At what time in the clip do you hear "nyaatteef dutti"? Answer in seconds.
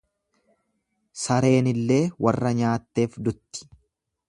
2.61-3.71